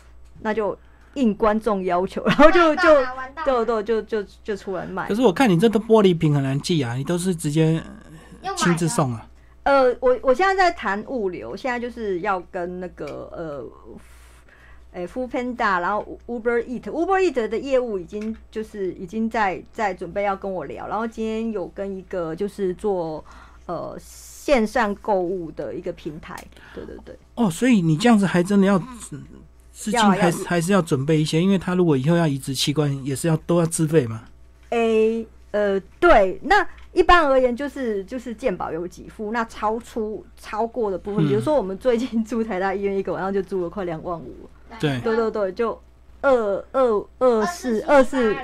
[0.41, 0.77] 那就
[1.15, 5.15] 应观众要求，然后就就了玩到对对就就就出来卖可。
[5.15, 7.83] 是我看你这个玻璃瓶很难寄啊，你都是直接
[8.57, 9.27] 亲自送啊。
[9.65, 13.65] 呃，我我现在在谈物流，现在就是要跟那个呃，
[14.93, 23.23] 诶、f o o Panda，然后 Uber Eat，Uber Eat 的业务已经就是已经在在准备要跟我聊，然后今天有跟一个就是做
[23.69, 26.37] 呃线上购物的一个平台，
[26.75, 28.77] 对对对，哦，所以你这样子还真的要
[29.13, 29.23] 嗯
[29.73, 30.23] 资金要啊要。
[30.23, 34.25] 还是还是要准备一些，因为他如果以后要移植器官，也是要都要自费嘛。
[34.71, 44.35] 诶、呃，对，那一般而言就是就是健保有给付，那超出超过的部分，比如嗯说我们最近住台大医院一个晚上就住了快两万五。
[44.81, 44.99] 对。
[45.01, 45.81] 对对对，就
[46.21, 46.31] 二
[46.73, 48.35] 二二四二四，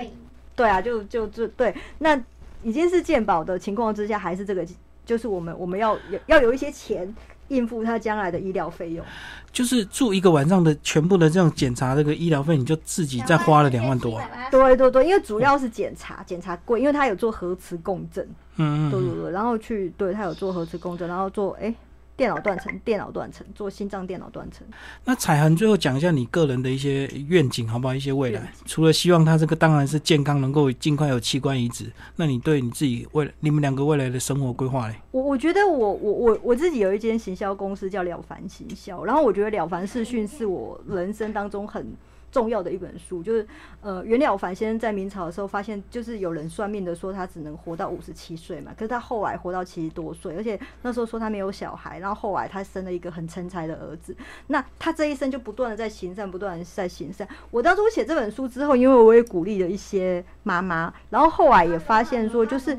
[0.55, 2.15] 对啊，就就就对，那
[2.63, 4.65] 已经是健保的情况之下，还是这个，
[5.05, 7.15] 就是我们我们要有要有一些钱
[7.49, 9.05] 应付他将来的医疗费用。
[9.53, 14.21] 就是住一个晚上的全部的这样检查，这个医疗费你就自己再花了两万多。
[14.51, 18.25] 对对对，因为主要是检查，检查贵，因为他有做核磁共振，
[18.57, 18.91] 嗯嗯嗯。
[18.91, 21.73] 对对对，然后去对他有做核磁共振，然后做哎。
[22.17, 24.67] 电脑断层，电脑断层，做心脏电脑断层。
[25.05, 27.95] 那彩涵最后讲一下你个人的一些愿景，好不好？
[27.95, 31.91] 一些未来，除了希望他这个当然是健康，能够尽快有器官移植。
[32.17, 34.95] 那你对你自己未你们两个未来的生活规划嘞？
[35.11, 41.87] 我我觉得我我我我自己有一间行销公司叫了凡行销，然后我觉得了凡视讯是我人生当中很
[42.35, 43.47] 重要的一本书，就是
[43.81, 54.17] 呃袁了凡先生在明朝的时候发现，就是有人算命的说他只能活到五十七岁嘛，可是他后来活到七十多岁，而且那时候说他没有小孩，然后后来他生了一个很成才的儿子，
[54.49, 57.29] 那他这一生就不断的在行善，不断的在行善。
[57.53, 62.77] 我当初写这本书之后，因为我也鼓励了一些妈妈，然后后来也发现说，就是。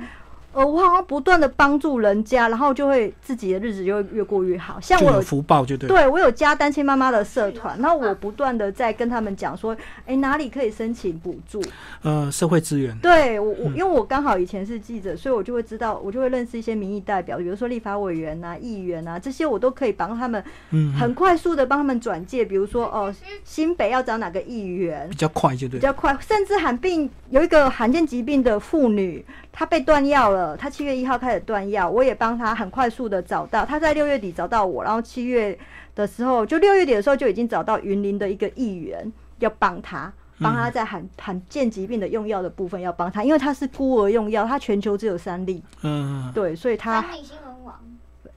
[0.56, 4.80] 呃，我好像不断的帮助人家，然后就会自己的日子就会越过越好。
[4.80, 5.90] 像我有有福报就对。
[5.90, 11.62] 对我有加单亲妈妈的社团，然后我不断的在跟他们讲说，哎，哪里可以申请补助？
[12.04, 23.14] 呃，社会资源，对我我因为我刚好以前是记者，所以我就会知道，我就会认识一些民意代表，比如说立法委员啊、议员啊这些，我都可以帮他们嗯，很快速的帮他们转介，比如说哦，
[23.44, 25.16] 新北要找哪个议员比。
[25.16, 25.80] 较快就对。
[25.80, 35.58] 比较快，甚至罕病有一个罕见疾病的妇女，她被断药了，她七月一号开始断药，我也帮他很快速的找到，他在六月底找到我，然后七月
[35.96, 40.12] 的时候，就六月底的时候就已经找到云林的一个议员要帮他。
[40.38, 47.55] 帮他在罕罕见疾病的用药的部分要帮他，因为他是孤儿用药，他全球只有三例，嗯，对，所以他三立新闻网，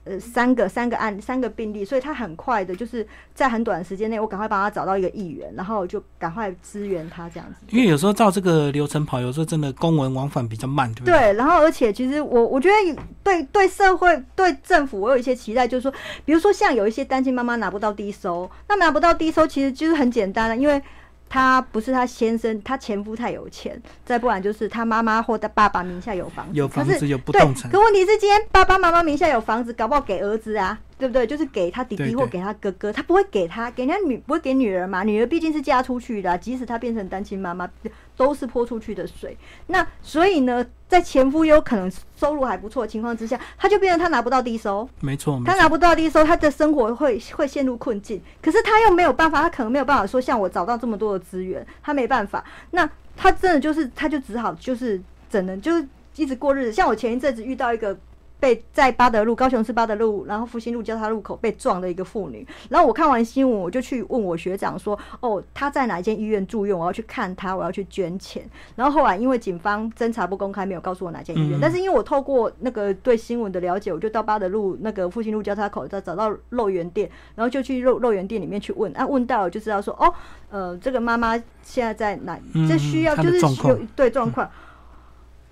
[0.09, 7.65] 呃三个三个案三个病例，所以他很快的，就是在很短的时间内，我赶快帮他找到一个议员，然后就赶快支援他这样子。
[7.69, 11.13] 因为有时候照这个流程跑，有时候真的公文往返比较慢，对不对？
[11.13, 15.93] 对，然后而且其实我我觉得对对社会对政府我有一些期待，就是说，
[16.25, 20.81] 比如说像有一些单亲妈妈拿不到低收，那拿不到低收其实就是很简单的，因为。
[21.29, 31.27] 她不是她先生，她前夫太有钱，再不然就是她妈妈或他爸爸名下有房子，可是有房子有不对动产，可问题是，今天爸爸妈妈名下有房子，搞不好给儿子啊，对不对？
[31.27, 35.03] 就是给他弟弟或给他哥哥，他不会给他，给人家女不会给女儿嘛？
[35.03, 37.69] 女儿毕竟是嫁出去的啊、即使她变成单亲妈妈，
[38.17, 39.37] 都是泼出去的水。
[39.67, 48.21] 那所以呢，在前夫有可能收入还不错的情况之下，他就变成他拿不到低收，没错，他拿不到低收，他的生活会会陷入困境。
[48.41, 52.43] 可是他又没有办法，他可能没有办法说像我找到这么多的资源，他没办法。
[52.71, 54.99] 那他真的就是，他就只好就是
[55.29, 56.73] 只能就是一直过日子。
[56.73, 57.97] 像我前一阵子遇到一个。
[58.39, 68.49] 被在八德路，高雄市八德路，然后复兴路交叉路口被撞的一个妇女，然后我看完新闻，我就去问我学长说，哦，她在哪一间医院住院，我要去看她，我要去捐钱。
[68.75, 80.13] 然后后来因为警方侦查不公开，没有告诉我哪间医院，嗯但是因为我透过那个对新闻的了解，我就到八德路那个复兴路交叉口，再找到肉圆店，然后就去肉肉圆店里面去问，啊，问到了就知道说，哦，
[80.49, 82.39] 呃，这个妈妈现在在哪？
[82.53, 84.49] 嗯这需要就是有对状况。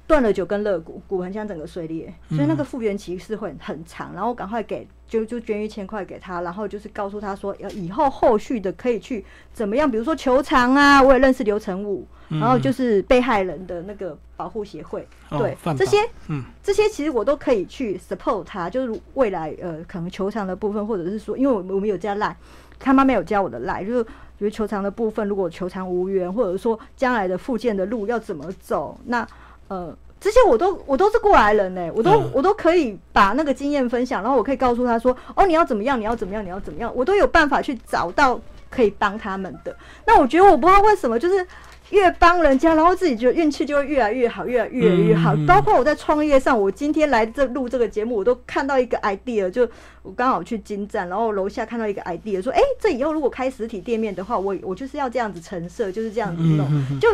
[0.08, 4.14] 断了九根肋骨，骨盆腔整个碎裂，所以那个复原期是会很长。
[4.16, 12.40] 然后赶快给就就捐一千块给他，然后就是告诉他说，要以后后续的可以去怎么样，比如说球场啊，我也认识刘成武，嗯。
[12.40, 15.98] 然后就是被害人的那个保护协会，哦对这些
[16.30, 22.34] 嗯这些其实我都可以去 support 他，就是未来呃可能球场的部分，或者是说，因为我们我们有加赖，
[22.80, 29.28] 他妈妈有加我的赖，就是比如球场的部分，如果球场无缘，或者说将来的复健的路要怎么走，那
[29.68, 29.96] 呃。
[30.20, 39.74] 这些我都我都是过来人呢、我都、嗯我都可以把那个经验分享，然后我可以告诉他说，哦，你要怎么样，你要怎么样，你要怎么样，我都有办法去找到可以帮他们的。
[40.08, 41.46] 那我觉得我不知道为什么，就是
[41.92, 45.36] 越帮人家，然后自己觉得运气就会越来越好，越来越好。
[45.36, 49.70] 嗯包括我在创业上，我今天来这录这个节目，我都看到一个 idea，就
[50.02, 56.68] 我刚好去金站，然后楼下看到一个 idea，说，哎、这以后如果开实体店面的话，我我就是要这样子陈设，就是这样子弄，
[57.00, 57.08] 就。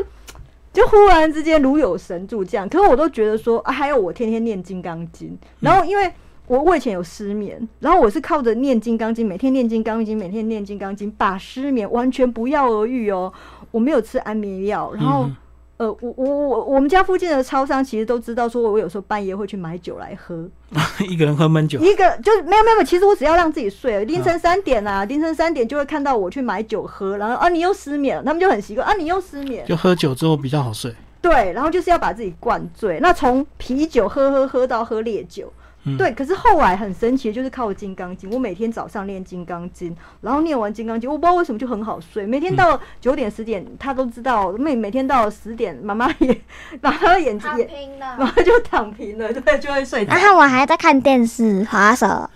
[0.73, 6.11] 就忽然之间如有神助这样，可是我都觉得说啊，还有我天天念金刚经，然后因为
[6.47, 13.31] 我我以前有失眠，然后我是靠着念金刚经，每天念金刚经，每天念金刚经，把失眠完全不药而愈哦。
[13.71, 15.29] 我没有吃安眠药，然后、
[15.77, 20.47] 呃，我我我我们家附近的超商其实都知道，说我有时候半夜会去买酒来喝，
[21.09, 30.93] 一个人喝闷酒，一个就是没有没有，其实我只要让自己睡，凌晨三点啊，凌晨三点就会看到我去买酒喝，然后啊你又失眠了，他们就很习惯啊你又失眠，就喝酒之后比较好睡。
[31.21, 32.99] 对，然后就是要把自己灌醉。
[32.99, 35.51] 那从啤酒喝喝喝到喝烈酒，
[35.83, 36.11] 嗯对。
[36.13, 38.29] 可是后来很神奇，就是靠金刚经。
[38.29, 42.25] 我每天早上练金刚经，然后念完金刚经，我不知道为什么就很好睡。
[42.25, 44.51] 每天到九点十点，他都知道。
[44.53, 46.41] 每每天到十点，妈妈也
[46.81, 48.17] 妈妈眼睛也平妈。
[48.17, 50.13] 妈就躺平了，对，就会睡着。
[50.13, 52.29] 然后我还在看电视、滑手，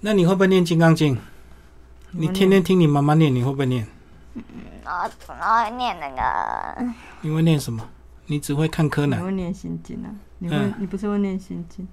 [0.00, 1.16] 那你会不会念《金刚经》？
[2.12, 3.86] 你天天听你妈妈念，你会不会念？
[4.84, 7.86] 然后然后念那个你会念什么？
[8.26, 9.20] 你只会看柯南。
[9.20, 10.10] 你会念心经啊？
[10.38, 11.86] 你会、嗯你不是会念心经？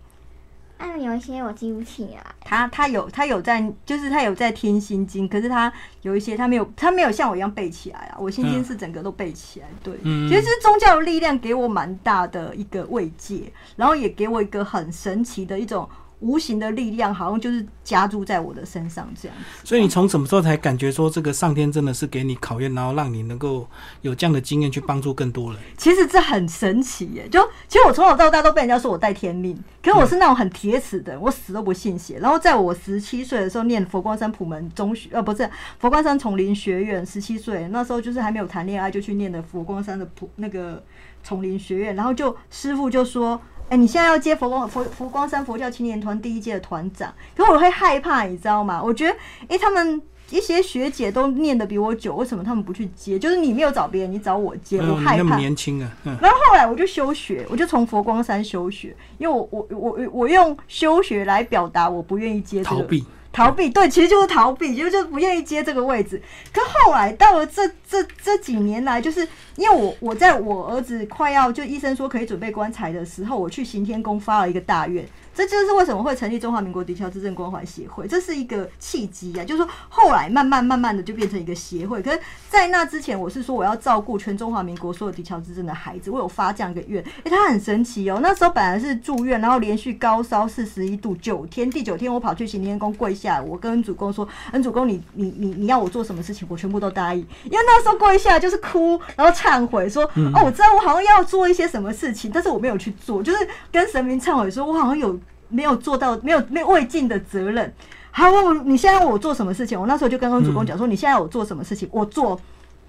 [0.78, 2.24] 啊，有一些我记不起来。
[2.42, 5.72] 他他有他有在，就是他有在听心经，可是他
[6.04, 8.18] 有一些他没有他没有像我一样背起来啊。
[8.20, 15.88] 我心经嗯是整个都背起来，对，嗯其实宗教的力量给我蛮大的一个慰藉，然后也给我一个很神奇的一种
[16.20, 19.44] 无形的力量，好像就是加注在我的身上这样子。
[19.64, 23.68] 所以你从什么时候才感觉说这个上天真的是给你考验，然后让你能够
[24.02, 25.62] 有这样的经验去帮助更多人？
[25.78, 27.28] 其实这很神奇耶！
[27.30, 32.18] 就其实我从小到大都被人家说我带天命，可是我是那种很铁齿的人，我死都不信邪。
[32.18, 40.84] 然后在我十七岁的时候念佛光山普门中学，呃，不是佛光山丛林学院，十七岁那时候就是还没有谈恋爱就去念的佛光山的普那个
[41.24, 43.40] 丛林学院，然后就师傅就说。
[43.70, 48.82] 哎、你现在要接佛光佛佛光山佛教青年团第一届的团长，可我会害怕，你知道吗？
[48.82, 49.16] 我觉得，
[49.50, 53.20] 哎、他们一些学姐都念的比我久，为什么他们不去接？
[53.20, 55.12] 就是你没有找别人，你找我接，我害怕。
[55.12, 63.06] 你那么年轻啊，嗯，然后后来我就休学，我就从佛光山休学，因为我我我我我用休学来表达我不愿意接这个逃避。
[63.38, 66.20] 逃避，对，其实就是逃避，就就是不愿意接这个位置。
[66.52, 69.20] 可后来到了这这这几年来，就是
[69.58, 75.08] 因为我我在我儿子快要就医生说可以准备棺材的时候，我去行天宫发了一个大愿。
[75.36, 79.46] 这就是为什么会成立中华民国迪桥之证关怀协会，这是一个契机啊。
[79.46, 82.02] 就是说，后来慢慢慢慢的就变成一个协会。
[82.02, 82.20] 可是，
[82.50, 87.04] 在那之前，我是说我要照顾全中华民国所有迪桥之证的孩子，我有发这样一个愿。
[87.24, 88.20] 诶、他很神奇哦。
[88.20, 100.04] 那时候本来是住院，然后连续高烧四十一度九天，第九天我跑去行天宫跪下，我跟恩主公说：“恩主公，你你你你要我做什么事情，我全部都答应。”因为那时候跪下就是哭，然后忏悔说
[100.34, 103.40] ：“哦，我知道我好像要做一些什么事情，但是我没有去做，就是
[103.72, 105.18] 跟神明忏悔说，我好像有。”
[105.50, 107.74] 没有做到，没有没有未尽的责任。
[108.12, 109.80] 好，我你现在要我做什么事情？
[109.80, 112.38] 我那时候就跟恩主公讲说，你现在要我做什么事情，我做，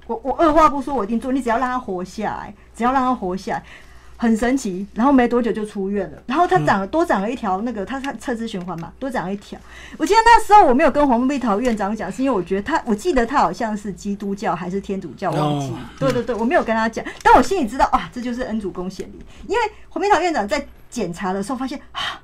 [0.08, 1.30] 我我二话不说，我一定做。
[1.30, 3.62] 你只要让他活下来，只要让他活下来，
[4.18, 4.86] 很神奇。
[4.92, 9.58] 然后没多久就出院了，然后他长了、多长了一条那个，他他侧支循环嘛，多长了一条。
[9.96, 15.68] 我记得那时候我没有跟黄碧桃院长讲，是因为我觉得他，我记得他好像是基督教还是天主教，忘记。
[15.68, 22.20] 哦对对对，我没有跟他讲，但我心里知道啊，这就是恩主公显灵，因为黄碧桃院长在检查的时候发现啊。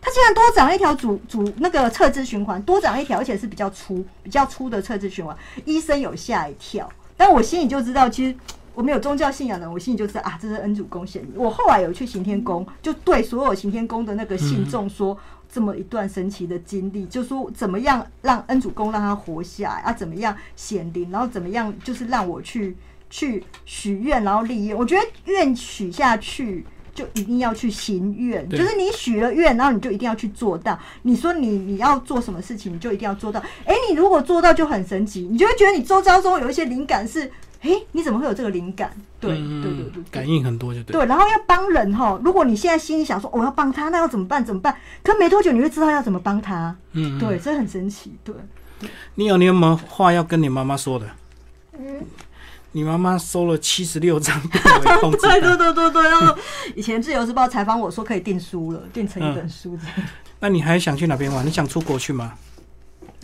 [0.00, 5.36] 它竟然多长了一条主主那个侧支循环，多长了一条，而且是比较粗、比较粗的侧支循环。
[5.64, 8.34] 医生有吓一跳，但我心里就知道，其实
[8.78, 11.32] 我没有宗教信仰的人，我心里就知道啊，这是恩主公显灵。
[11.34, 15.18] 我后来有去行天宫，就对所有行天宫的那个信众说。
[15.50, 19.90] 这么一段神奇的经历，就说怎么样让恩主公让他活下来啊？
[19.90, 22.76] 怎么样显灵，然后怎么样就是让我去
[23.08, 24.76] 去许愿，然后立愿。
[24.76, 30.78] 我觉得愿许下去，就一定要去行愿，就是你许了愿，然后你就一定要去做到。
[31.00, 33.40] 你说你你要做什么事情，你就一定要做到。
[33.64, 37.32] 诶，你如果做到就很神奇，你就会觉得你周遭中有一些灵感是，
[37.62, 38.90] 诶，你怎么会有这个灵感？
[39.20, 40.92] 对嗯对对对对，感应很多就对。
[40.92, 42.18] 对，然后要帮人哈。
[42.24, 44.44] 如果你现在心里想说我要帮他，那要怎么办？
[44.44, 44.76] 怎么办？
[45.02, 46.74] 可没多久你会知道要怎么帮他。
[46.92, 48.14] 嗯，嗯对，这很神奇。
[48.22, 48.34] 对，
[49.16, 51.06] 你有你有没有话要跟你妈妈说的？
[51.76, 52.04] 嗯，
[52.72, 54.60] 你妈妈收了七十六张对
[55.18, 56.02] 对，对对对。
[56.04, 56.36] 然后
[56.76, 60.08] 以前自由时报采访我说可以订书了，订成一本书这样。
[60.38, 61.44] 那你还想去哪边玩？
[61.44, 62.34] 你想出国去吗？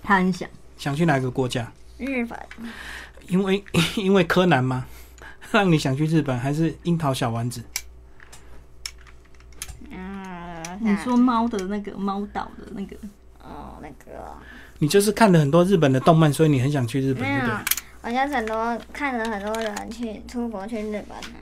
[0.03, 0.49] 他很想。
[0.77, 1.71] 想去哪个国家？
[1.99, 2.37] 日本
[3.29, 3.65] 因为
[3.97, 4.87] 因为柯南吗？
[5.53, 7.63] 让你想去日本，还是樱桃小丸子？
[9.91, 12.97] 嗯，你说猫的那个猫岛的那个，
[13.41, 14.37] 哦，那个
[14.79, 17.55] 你就是看了很多日本的动漫，所以你很想去日本，对不对？，
[18.03, 21.39] 好像很多看了很多人去出国去日本呢。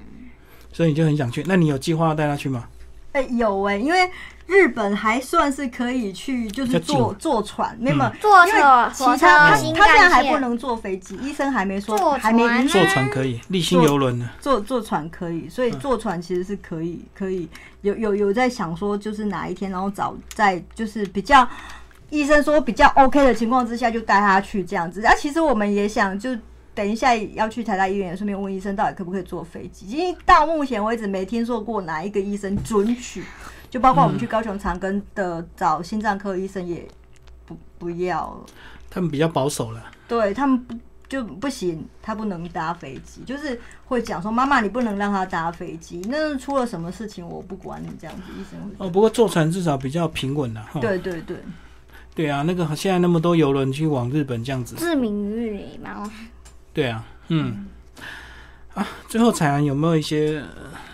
[0.72, 1.42] 所以你就很想去。
[1.46, 2.68] 那你有计划要带他去吗？
[3.12, 4.10] 哎、有哎、因为
[4.46, 7.96] 日本还算是可以去，就是坐坐船，没有。
[8.20, 14.28] 坐因为车、火其他他车、新他现在干线，还不能坐飞机，医生还没说坐还没坐船可以，立新游轮呢？
[14.40, 17.48] 坐坐船可以，所以坐船其实是可以，可以
[17.82, 21.46] 有有有在想说，就是哪一天，然后找在就是比较
[22.10, 25.04] 医生说比较 OK 的情况之下，就带他去这样子。
[25.04, 26.30] 啊，其实我们也想就。
[26.74, 29.86] 等一下要去台大医院，也顺便问医生到底可不可以坐飞机。
[29.88, 33.22] 因为到目前为止没听说过哪一个医生准许，
[33.68, 36.86] 就包括我们去高雄长庚的找心脏科医生也
[37.44, 38.42] 不不要，
[38.88, 39.84] 他们比较保守了。
[40.08, 40.74] 对他们不
[41.08, 48.74] 就不行，他不能搭飞机，就是会讲说妈妈你不能让他搭飞机，那出了什么事情我不管你这样子，医生会。
[48.78, 50.62] 哦，不过坐船至少比较平稳了。
[50.72, 51.36] 哈对对对，
[52.14, 54.74] 对啊，那个现在那么多游轮去往日本这样子。
[54.76, 56.10] 志明与礼貌。
[56.72, 57.66] 对啊，嗯。
[58.74, 60.42] 啊，最后彩安有没有一些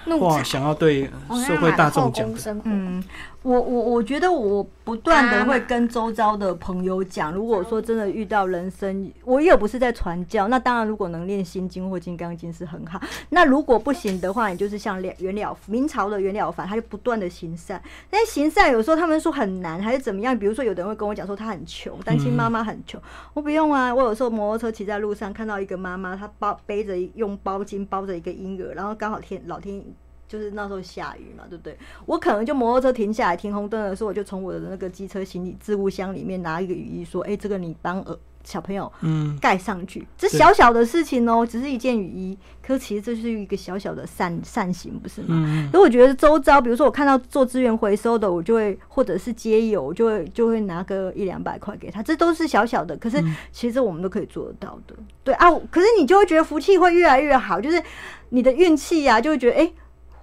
[0.08, 1.08] 怒话想要对
[1.46, 2.28] 社会大众讲
[2.64, 3.02] 嗯，
[3.42, 13.00] 我我我觉得我不断的会跟周遭的朋友讲，如果说真的遇到人生，我也不是在传教，那当然如果能练心经或金刚经是很好。
[13.30, 17.80] 那如果不行的话，你就是像袁袁了明朝的袁了凡，他就不断的行善。
[18.10, 20.36] 但是行善有时候他们说很难，还是怎么样？
[20.36, 23.00] 比如说有的人会跟我讲说他很穷，单亲妈妈很穷，
[23.34, 23.94] 我不用啊。
[23.94, 29.82] 我有时候摩托车骑在路上看到一个妈妈，她包背着用包巾包着一个婴儿，然后刚好天老天
[30.28, 31.76] 就是那时候下雨嘛，对不对？
[32.04, 45.28] 我可能就摩托车停下来停红灯的时候，我就从我的那个机车行李置物箱里面拿一个雨衣，说：“哎、这个你帮呃小朋友嗯，盖上去。”这小小的事情哦，只是一件雨衣，可其实这是一个小小的善善行，不是吗？
[45.48, 54.94] 嗯所以我觉得周遭，比如说我看到做资源回收的，我就会或者是街友，我就会就会拿个一两百块给他，这都是小小的，可是其实我们都可以做得到的。
[55.24, 57.82] 对啊，可是你就会觉得福气会越来越好，就是
[58.28, 59.60] 你的运气呀，就会觉得哎。
[59.60, 59.74] 诶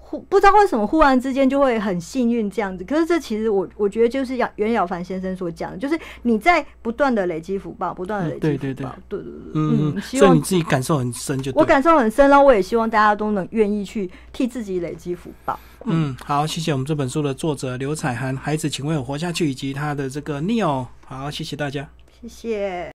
[0.08, 11.51] 忽不知道为什么忽然之间就会很幸运这样子，可是这其实我我觉得就是要袁小凡先生所讲的，就是你在不断的累积福报，不断的累积福嗯对对报，对对对，嗯嗯，希望所以你自己感受很深就。
[11.56, 15.60] 我感受很深，然后我也希望大家都能愿意去替自己累积福报。
[15.86, 21.88] 嗯，好，谢谢我们这本书的作者刘彩涵，《孩子，请为我活下去》以及他的这个 Neo，好，谢谢大家。
[22.22, 22.84] 谢谢。